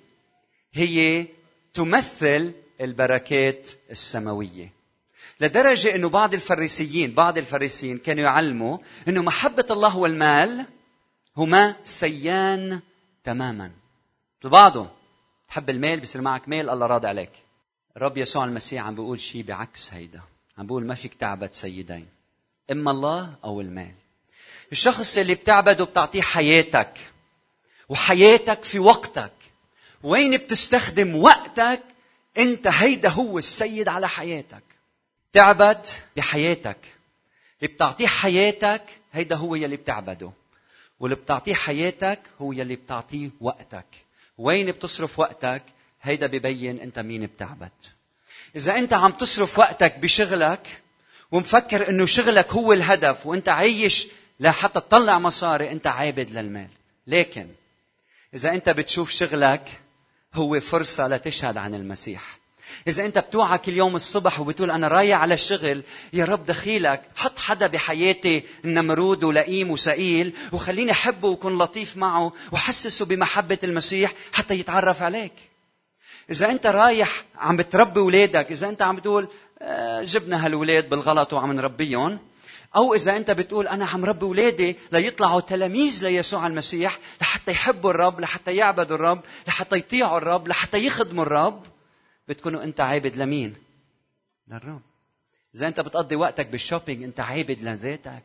[0.72, 1.26] هي
[1.74, 4.77] تمثل البركات السماوية.
[5.40, 10.66] لدرجة أنه بعض الفريسيين بعض الفريسيين كانوا يعلموا أنه محبة الله والمال
[11.36, 12.80] هما سيان
[13.24, 13.70] تماما.
[14.40, 14.88] مثل بعضهم
[15.48, 17.30] تحب المال؟ بصير معك مال الله راضي عليك.
[17.96, 20.20] الرب يسوع المسيح عم بيقول شيء بعكس هيدا.
[20.58, 22.08] عم بقول ما فيك تعبد سيدين
[22.70, 23.94] إما الله أو المال.
[24.72, 26.98] الشخص اللي بتعبده بتعطيه حياتك
[27.88, 29.32] وحياتك في وقتك.
[30.02, 31.82] وين بتستخدم وقتك؟
[32.38, 34.62] أنت هيدا هو السيد على حياتك.
[35.38, 36.76] تعبد بحياتك.
[37.62, 40.30] اللي بتعطيه حياتك هيدا هو يلي بتعبده.
[41.00, 43.86] واللي بتعطيه حياتك هو يلي بتعطيه وقتك.
[44.38, 45.62] وين بتصرف وقتك؟
[46.02, 47.70] هيدا ببين انت مين بتعبد.
[48.56, 50.82] إذا أنت عم تصرف وقتك بشغلك
[51.32, 54.08] ومفكر إنه شغلك هو الهدف وأنت عايش
[54.40, 56.68] لحتى تطلع مصاري أنت عابد للمال.
[57.06, 57.48] لكن
[58.34, 59.80] إذا أنت بتشوف شغلك
[60.34, 62.37] هو فرصة لتشهد عن المسيح.
[62.88, 67.38] إذا أنت بتوعى كل يوم الصبح وبتقول أنا رايح على الشغل يا رب دخيلك حط
[67.38, 75.02] حدا بحياتي نمرود ولئيم وسئيل وخليني أحبه وكون لطيف معه وحسسه بمحبة المسيح حتى يتعرف
[75.02, 75.32] عليك.
[76.30, 79.28] إذا أنت رايح عم بتربي اولادك إذا أنت عم بتقول
[79.62, 82.18] آه، جبنا هالولاد بالغلط وعم نربيهم
[82.76, 88.20] أو إذا أنت بتقول أنا عم ربي اولادي ليطلعوا تلاميذ ليسوع المسيح لحتى يحبوا الرب
[88.20, 91.62] لحتى يعبدوا الرب لحتى يطيعوا الرب لحتى يخدموا الرب.
[92.28, 93.56] بتكونوا انت عابد لمين؟
[94.48, 94.82] للرب.
[95.54, 98.24] إذا انت بتقضي وقتك بالشوبينج انت عابد لذاتك.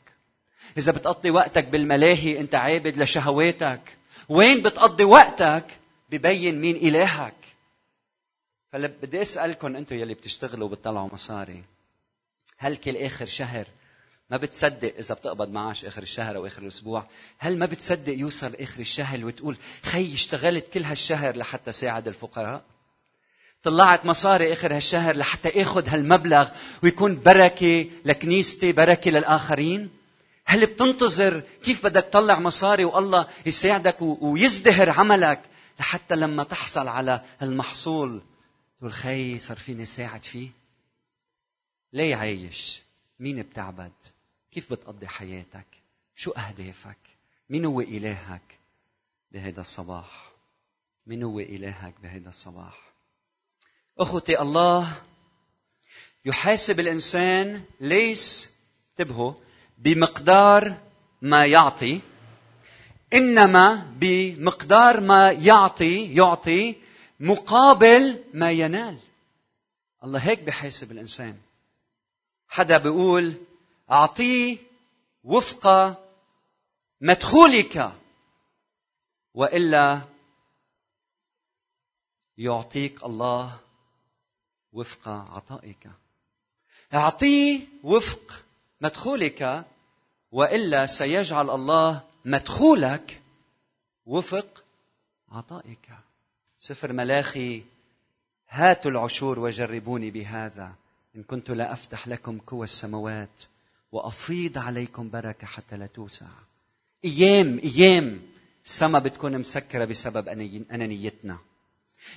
[0.77, 3.81] إذا بتقضي وقتك بالملاهي انت عابد لشهواتك.
[4.29, 5.65] وين بتقضي وقتك؟
[6.09, 7.33] ببين مين إلهك.
[8.73, 11.63] هلا بدي أسألكم أنتم يلي بتشتغلوا وبتطلعوا مصاري
[12.57, 13.67] هل كل آخر شهر
[14.29, 18.79] ما بتصدق إذا بتقبض معاش آخر الشهر أو آخر الأسبوع؟ هل ما بتصدق يوصل آخر
[18.79, 22.63] الشهر وتقول خي اشتغلت كل هالشهر لحتى ساعد الفقراء
[23.63, 26.49] طلعت مصاري آخر هالشهر لحتى آخذ هالمبلغ
[26.83, 29.89] ويكون بركة لكنيستي بركة للآخرين؟
[30.45, 35.41] هل بتنتظر كيف بدك تطلع مصاري والله يساعدك ويزدهر عملك
[35.79, 38.21] لحتى لما تحصل على هالمحصول
[38.77, 40.49] تقول خي صار فيني ساعد فيه؟
[41.93, 42.81] ليه عايش؟
[43.19, 43.91] مين بتعبد؟
[44.51, 45.65] كيف بتقضي حياتك؟
[46.15, 46.97] شو أهدافك؟
[47.49, 48.59] مين هو إلهك
[49.31, 50.31] بهذا الصباح؟
[51.07, 52.92] مين هو إلهك بهذا الصباح؟
[53.99, 55.01] أخوتي الله
[56.25, 58.49] يحاسب الإنسان ليس
[58.91, 59.33] انتبهوا
[59.77, 60.77] بمقدار
[61.21, 62.01] ما يعطي
[63.13, 66.75] إنما بمقدار ما يعطي يعطي
[67.19, 68.99] مقابل ما ينال.
[70.03, 71.37] الله هيك بحاسب الإنسان.
[72.47, 73.33] حدا بيقول
[73.91, 74.57] اعطيه
[75.23, 75.95] وفق
[77.01, 77.93] مدخولك
[79.33, 80.01] وإلا
[82.37, 83.62] يعطيك الله
[84.73, 85.87] وفق عطائك.
[86.93, 88.43] اعطيه وفق
[88.81, 89.65] مدخولك
[90.31, 93.21] وإلا سيجعل الله مدخولك
[94.05, 94.63] وفق
[95.31, 95.89] عطائك.
[96.59, 97.63] سفر ملاخي
[98.49, 100.73] هاتوا العشور وجربوني بهذا.
[101.15, 103.43] إن كنت لا أفتح لكم قوى السماوات
[103.91, 106.25] وأفيض عليكم بركة حتى لا توسع.
[107.05, 108.21] إيام إيام
[108.65, 110.27] السما بتكون مسكرة بسبب
[110.71, 111.37] أنانيتنا.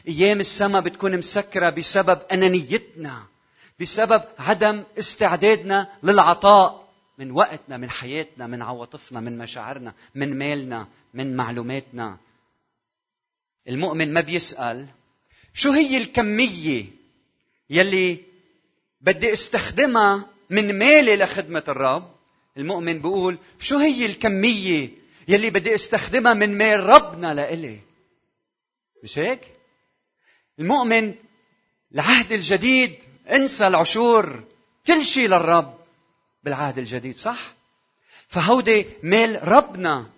[0.08, 3.26] أيام السما بتكون مسكرة بسبب أنانيتنا
[3.80, 11.36] بسبب عدم استعدادنا للعطاء من وقتنا من حياتنا من عواطفنا من مشاعرنا من مالنا من
[11.36, 12.16] معلوماتنا.
[13.68, 14.86] المؤمن ما بيسأل
[15.54, 16.84] شو هي الكمية
[17.70, 18.20] يلي
[19.00, 22.14] بدي أستخدمها من مالي لخدمة الرب؟
[22.56, 24.90] المؤمن بيقول شو هي الكمية
[25.28, 27.78] يلي بدي أستخدمها من مال ربنا لإلي؟
[29.02, 29.55] مش هيك؟
[30.58, 31.14] المؤمن
[31.94, 32.96] العهد الجديد
[33.30, 34.44] انسى العشور
[34.86, 35.78] كل شيء للرب
[36.44, 37.54] بالعهد الجديد صح؟
[38.28, 40.10] فهودي مال ربنا.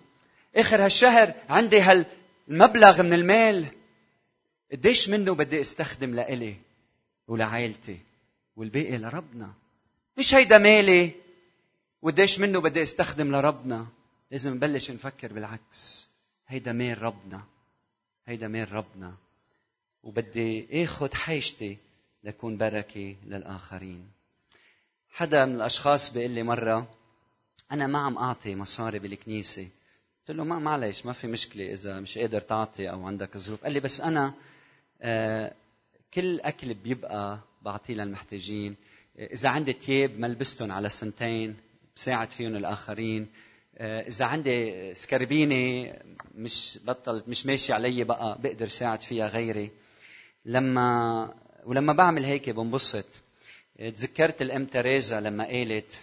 [0.55, 3.65] آخر هالشهر عندي هالمبلغ من المال
[4.71, 6.55] قديش منه بدي استخدم لإلي
[7.27, 7.99] ولعائلتي
[8.55, 9.53] والباقي لربنا؟
[10.17, 11.11] مش هيدا مالي
[12.01, 13.87] وقديش منه بدي استخدم لربنا؟
[14.31, 16.09] لازم نبلش نفكر بالعكس.
[16.47, 17.43] هيدا مال ربنا.
[18.27, 19.13] هيدا مال ربنا.
[20.03, 21.77] وبدي آخذ حاجتي
[22.23, 24.07] لكون بركة للآخرين.
[25.09, 26.87] حدا من الأشخاص بيقول لي مرة
[27.71, 29.67] أنا ما عم أعطي مصاري بالكنيسة.
[30.27, 33.63] قلت له ما معلش ما في مشكلة إذا مش قادر تعطي أو عندك ظروف.
[33.63, 34.33] قال لي بس أنا
[35.01, 35.53] آه
[36.13, 38.75] كل أكل بيبقى بعطيه للمحتاجين.
[39.19, 41.55] إذا عندي تياب ما لبستهم على سنتين
[41.95, 43.27] بساعد فيهم الآخرين.
[43.77, 45.93] آه، إذا عندي سكربينة
[46.35, 49.71] مش بطلت مش ماشي علي بقى بقدر ساعد فيها غيري.
[50.45, 51.33] لما
[51.65, 53.05] ولما بعمل هيك بنبسط.
[53.79, 56.01] تذكرت الأم تريزا لما قالت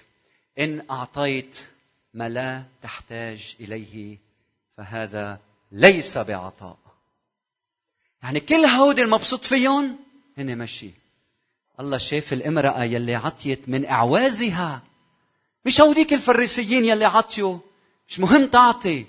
[0.58, 1.58] إن أعطيت
[2.14, 4.18] ما لا تحتاج إليه
[4.76, 5.40] فهذا
[5.72, 6.78] ليس بعطاء.
[8.22, 9.98] يعني كل هودي المبسوط فيهم
[10.38, 10.90] هن مشي
[11.80, 14.82] الله شاف الامرأة يلي عطيت من إعوازها.
[15.64, 17.58] مش هوديك الفريسيين يلي عطيوا
[18.08, 19.06] مش مهم تعطي.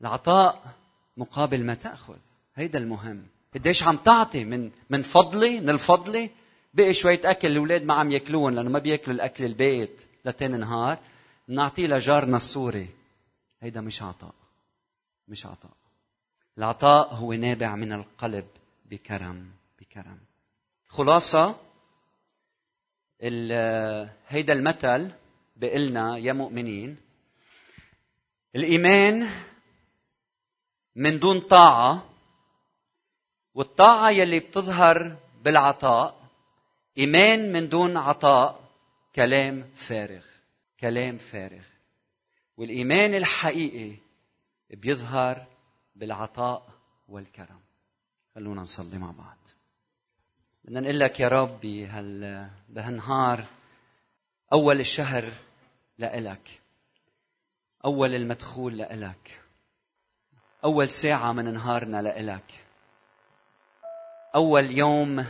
[0.00, 0.74] العطاء
[1.16, 2.18] مقابل ما تأخذ.
[2.54, 3.26] هيدا المهم.
[3.54, 6.30] قديش عم تعطي من من فضلي من الفضلي؟
[6.74, 10.98] بقي شوية أكل الأولاد ما عم يأكلون لأنه ما بيأكلوا الأكل البيت لتاني نهار.
[11.48, 12.88] نعطيه لجارنا السوري
[13.60, 14.34] هيدا مش عطاء.
[15.28, 15.72] مش عطاء.
[16.58, 18.46] العطاء هو نابع من القلب
[18.90, 20.18] بكرم بكرم.
[20.88, 21.56] خلاصة
[24.28, 25.10] هيدا المثل
[25.56, 26.96] بقلنا يا مؤمنين.
[28.56, 29.28] الإيمان
[30.96, 32.09] من دون طاعة
[33.60, 36.20] والطاعة يلي بتظهر بالعطاء
[36.98, 38.60] إيمان من دون عطاء
[39.14, 40.24] كلام فارغ
[40.80, 41.64] كلام فارغ.
[42.56, 43.96] والإيمان الحقيقي
[44.70, 45.46] بيظهر
[45.94, 46.68] بالعطاء
[47.08, 47.60] والكرم.
[48.34, 49.36] خلونا نصلي مع بعض.
[50.64, 53.44] بدنا نقول لك يا رب بهال بهالنهار
[54.52, 55.32] أول الشهر
[55.98, 56.60] لإلك
[57.84, 59.40] أول المدخول لإلك
[60.64, 62.59] أول ساعة من نهارنا لإلك.
[64.34, 65.26] أول يوم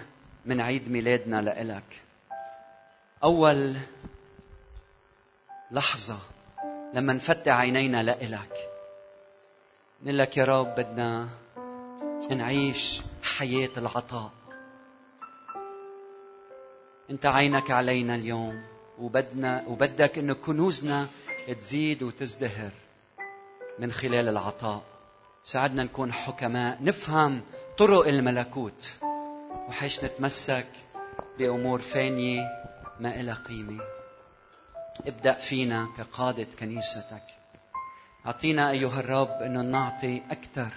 [0.47, 2.03] من عيد ميلادنا لإلك.
[3.25, 3.77] أول
[5.71, 6.19] لحظة
[6.95, 8.71] لما نفتح عينينا لإلك.
[10.03, 11.29] نقول لك يا رب بدنا
[12.31, 14.31] نعيش حياة العطاء.
[17.11, 18.63] أنت عينك علينا اليوم
[18.99, 21.07] وبدنا وبدك انه كنوزنا
[21.59, 22.71] تزيد وتزدهر
[23.79, 24.83] من خلال العطاء.
[25.45, 27.41] ساعدنا نكون حكماء نفهم
[27.81, 28.97] طرق الملكوت
[29.69, 30.67] وحيش نتمسك
[31.39, 32.41] بأمور فانية
[33.01, 33.85] ما إلها قيمة.
[35.07, 37.23] ابدأ فينا كقادة كنيستك.
[38.27, 40.69] أعطينا أيها الرب أنه نعطي أكثر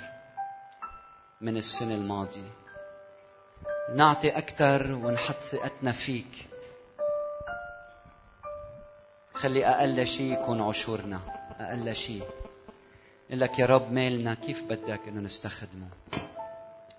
[1.41, 2.51] من السنة الماضية.
[3.95, 6.47] نعطي أكثر ونحط ثقتنا فيك.
[9.33, 11.19] خلي أقل شيء يكون عشورنا
[11.59, 12.23] أقل شيء
[13.29, 15.87] لك يا رب مالنا كيف بدك إنه نستخدمه؟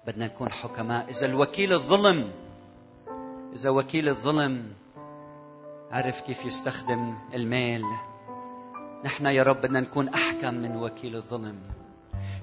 [0.07, 1.11] بدنا نكون حكماء.
[1.11, 2.31] إذا الوكيل الظلم
[3.55, 4.73] إذا وكيل الظلم
[5.91, 7.83] عرف كيف يستخدم المال.
[9.05, 11.59] نحن يا رب بدنا نكون أحكم من وكيل الظلم.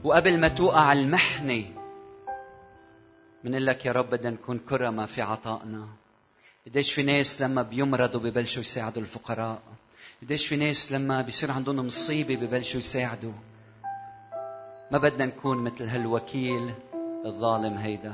[0.03, 1.65] وقبل ما توقع المحنة
[3.43, 5.87] بنقول لك يا رب بدنا نكون كرمة في عطائنا.
[6.67, 9.61] قديش في ناس لما بيمرضوا ببلشوا يساعدوا الفقراء.
[10.21, 13.33] قديش في ناس لما بيصير عندهم مصيبة ببلشوا يساعدوا.
[14.91, 16.71] ما بدنا نكون مثل هالوكيل.
[17.25, 18.13] الظالم هيدا.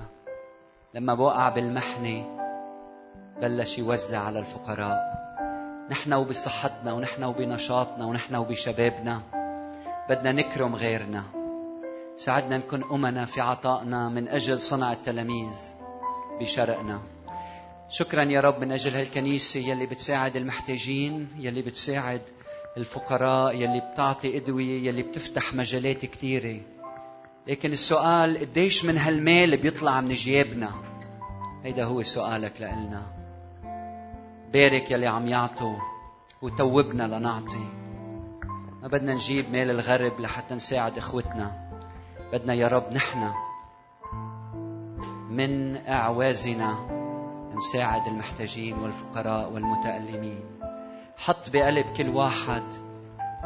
[0.94, 2.38] لما بوقع بالمحنة
[3.42, 5.18] بلش يوزع على الفقراء.
[5.92, 9.22] نحن وبصحتنا ونحن وبنشاطنا ونحن وبشبابنا
[10.10, 11.24] بدنا نكرم غيرنا.
[12.18, 15.56] ساعدنا نكون أمنا في عطائنا من أجل صنع التلاميذ
[16.40, 17.02] بشرقنا.
[17.90, 22.22] شكرا يا رب من أجل هالكنيسة يلي بتساعد المحتاجين يلي بتساعد
[22.78, 26.62] الفقراء يلي بتعطي أدوية يلي بتفتح مجالات كثيرة
[27.48, 30.72] لكن السؤال قديش من هالمال بيطلع من جيابنا
[31.64, 33.02] هيدا هو سؤالك لإلنا.
[34.54, 35.76] بارك يلي عم يعطوا
[36.42, 37.68] وتوبنا لنعطي.
[38.82, 41.70] ما بدنا نجيب مال الغرب لحتى نساعد إخوتنا.
[42.34, 43.32] بدنا يا رب نحن
[45.30, 46.78] من أعوازنا
[47.56, 50.42] نساعد المحتاجين والفقراء والمتألمين.
[51.18, 52.64] حط بقلب كل واحد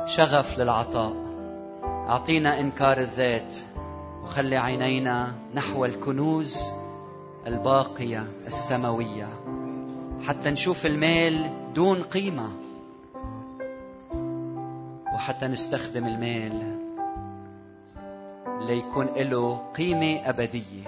[0.06, 1.14] شغف للعطاء.
[1.84, 3.58] أعطينا إنكار الذات.
[4.24, 6.62] وخلي عينينا نحو الكنوز
[7.48, 9.30] الباقية السماوية
[10.28, 12.50] حتى نشوف المال دون قيمة
[15.14, 16.82] وحتى نستخدم المال
[18.62, 20.88] ليكون له قيمة أبدية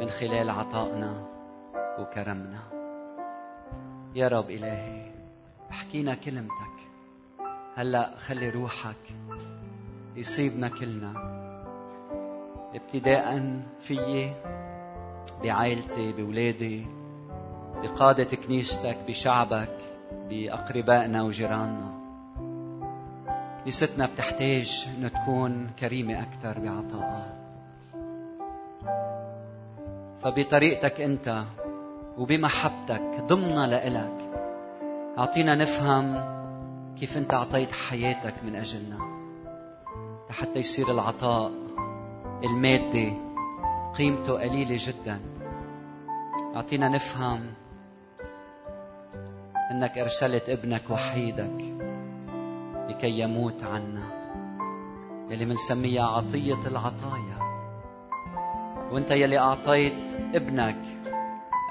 [0.00, 1.26] من خلال عطائنا
[1.98, 2.60] وكرمنا.
[4.14, 5.10] يا رب إلهي
[5.70, 6.74] احكينا كلمتك.
[7.76, 8.96] هلأ خلي روحك
[10.16, 11.33] يصيبنا كلنا.
[12.74, 14.32] ابتداء فيي
[15.42, 16.86] بعائلتي بولادي
[17.82, 19.76] بقادة كنيستك بشعبك
[20.28, 21.94] بأقربائنا وجيراننا.
[23.64, 27.36] كنيستنا بتحتاج إنه تكون كريمة أكثر بعطائها
[30.22, 31.44] فبطريقتك أنت
[32.18, 34.30] وبمحبتك ضمنا لإلك
[35.18, 36.34] أعطينا نفهم
[37.00, 38.98] كيف أنت أعطيت حياتك من أجلنا
[40.30, 41.63] حتى يصير العطاء
[42.44, 43.18] المادي
[43.98, 45.20] قيمته قليلة جدا.
[46.56, 47.46] أعطينا نفهم
[49.70, 51.64] أنك أرسلت ابنك وحيدك
[52.88, 54.04] لكي يموت عنا
[55.30, 57.38] يلي منسميها عطية العطايا.
[58.92, 60.82] وأنت يلي أعطيت ابنك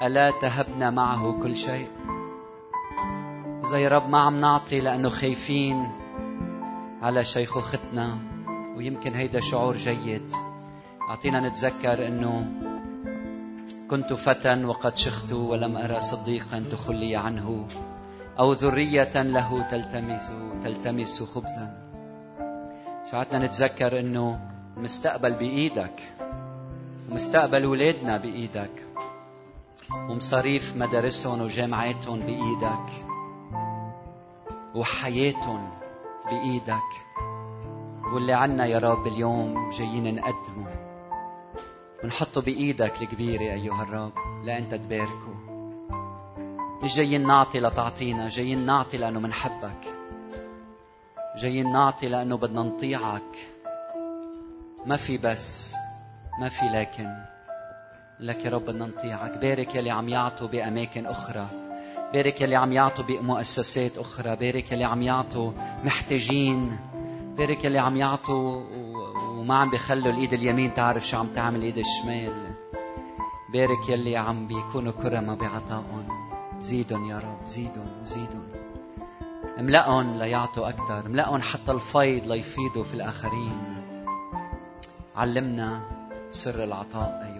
[0.02, 1.88] ألا تهبنا معه كل شيء؟
[3.74, 5.88] يا رب ما عم نعطي لأنه خايفين
[7.02, 8.18] على شيخوختنا
[8.76, 10.32] ويمكن هيدا شعور جيد.
[11.08, 12.46] أعطينا نتذكر أنه
[13.90, 17.66] كنت فتى وقد شخت ولم أرى صديقا تخلي عنه
[18.38, 20.30] أو ذرية له تلتمس
[20.64, 21.84] تلتمس خبزا.
[23.04, 24.40] ساعتنا نتذكر أنه
[24.76, 26.02] المستقبل بإيدك
[27.10, 28.84] ومستقبل ولادنا بإيدك
[29.92, 32.88] ومصاريف مدارسهم وجامعاتهم بإيدك
[34.74, 35.70] وحياتهم
[36.26, 36.90] بإيدك.
[38.14, 40.73] واللي عنا يا رب اليوم جايين نقدمه.
[42.04, 44.12] ونحطه بإيدك الكبيرة أيها الرب
[44.44, 45.34] لأنت تباركه
[46.82, 49.96] مش جايين نعطي لتعطينا جايين نعطي لأنه منحبك.
[51.36, 53.48] جايين نعطي لأنه بدنا نطيعك.
[54.86, 55.74] ما في بس
[56.40, 57.16] ما في لكن.
[58.20, 59.38] لك يا رب بدنا نطيعك.
[59.38, 61.46] بارك يلي عم يعطوا بأماكن أخرى.
[62.12, 64.36] بارك يلي عم يعطوا بمؤسسات أخرى.
[64.36, 65.52] بارك يلي عم يعطوا
[65.84, 66.78] محتاجين.
[67.38, 68.62] بارك يلي عم يعطوا
[69.44, 72.54] وما عم بيخلوا الإيد اليمين تعرف شو عم تعمل الإيد الشمال.
[73.52, 76.08] بارك يلي عم بيكونوا كرمة بعطائهم.
[76.60, 78.48] زيدهم يا رب زيدهم زيدهم
[79.58, 83.84] املأهم ليعطوا أكثر املأهم حتى الفيض ليفيضوا في الآخرين.
[85.16, 85.80] علمنا
[86.30, 87.33] سر العطاء.